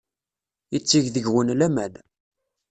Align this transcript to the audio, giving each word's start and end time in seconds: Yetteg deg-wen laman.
Yetteg 0.73 1.05
deg-wen 1.15 1.55
laman. 1.59 1.93